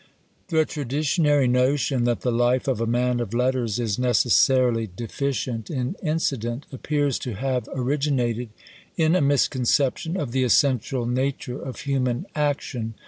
The 0.47 0.65
traditionary 0.65 1.47
notion 1.47 2.05
that 2.05 2.21
the 2.21 2.31
life 2.31 2.67
of 2.67 2.81
a 2.81 2.87
man 2.87 3.19
of 3.19 3.35
letters 3.35 3.79
is 3.79 3.99
necessarily 3.99 4.87
deficient 4.95 5.69
in 5.69 5.95
incident, 6.01 6.65
appears 6.71 7.19
to 7.19 7.35
have 7.35 7.69
originated 7.71 8.49
in 8.97 9.15
a 9.15 9.21
misconception 9.21 10.17
of 10.17 10.31
the 10.31 10.43
essential 10.43 11.05
nature 11.05 11.61
of 11.61 11.81
human 11.81 12.25
action. 12.33 12.95